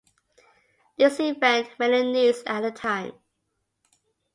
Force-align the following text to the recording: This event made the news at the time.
This 0.97 1.19
event 1.19 1.67
made 1.77 1.93
the 1.93 2.03
news 2.03 2.41
at 2.47 2.61
the 2.61 2.71
time. 2.71 3.11